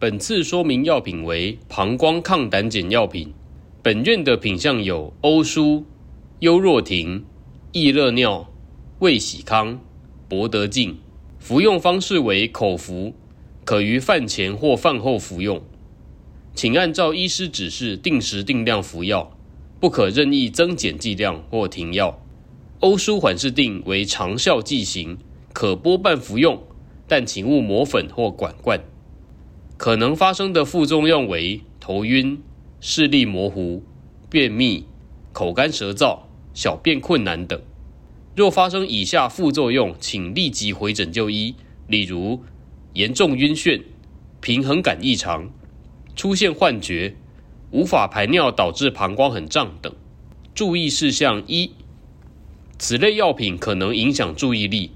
[0.00, 3.34] 本次说明药品为膀胱抗胆碱药品。
[3.82, 5.84] 本院的品项有欧舒、
[6.38, 7.26] 优若婷、
[7.72, 8.50] 益乐尿、
[9.00, 9.78] 胃喜康、
[10.26, 10.96] 博得净。
[11.38, 13.12] 服用方式为口服，
[13.66, 15.60] 可于饭前或饭后服用。
[16.54, 19.36] 请按照医师指示定时定量服药，
[19.78, 22.24] 不可任意增减剂量或停药。
[22.78, 25.18] 欧舒缓释定为长效剂型，
[25.52, 26.62] 可拨半服用，
[27.06, 28.82] 但请勿磨粉或管罐。
[29.80, 32.42] 可能发生的副作用为头晕、
[32.82, 33.82] 视力模糊、
[34.28, 34.84] 便秘、
[35.32, 36.18] 口干舌燥、
[36.52, 37.58] 小便困难等。
[38.36, 41.54] 若发生以下副作用，请立即回诊就医，
[41.86, 42.42] 例如
[42.92, 43.80] 严重晕眩、
[44.42, 45.50] 平衡感异常、
[46.14, 47.16] 出现幻觉、
[47.70, 49.90] 无法排尿导致膀胱很胀等。
[50.54, 51.70] 注意事项一：
[52.78, 54.90] 此类药品可能影响注意力，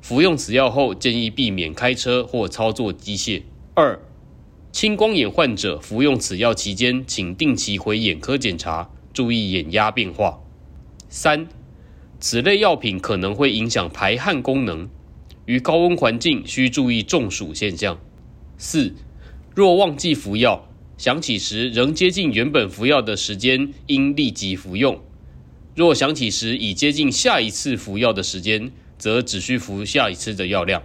[0.00, 3.42] 服用此药后建议避免开车或操作机械。
[3.74, 4.00] 二、
[4.72, 10.38] 青光眼患者服用此药期间，请定期回眼科检查，注意眼压变化。
[11.08, 11.48] 三、
[12.20, 14.88] 此类药品可能会影响排汗功能，
[15.44, 17.98] 于高温环境需注意中暑现象。
[18.58, 18.94] 四、
[19.56, 24.94] 若忘记服药，想起时仍接近原本服药的时间，应立即服用；
[25.74, 30.84] 若想起时已接近下一次服药的时间，则只需服下一次的药量，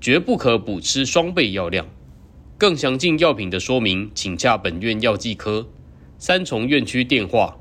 [0.00, 1.88] 绝不可补吃双倍药量。
[2.58, 5.68] 更详尽药品的说明，请洽本院药剂科。
[6.18, 7.56] 三重院区电话：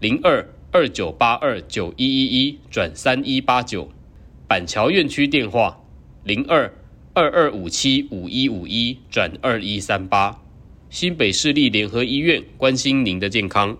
[0.00, 3.92] 零二二九八二九一一一转三一八九。
[4.48, 5.80] 板桥院区电话：
[6.24, 6.74] 零二
[7.14, 10.42] 二二五七五一五一转二一三八。
[10.88, 13.78] 新北市立联合医院关心您的健康。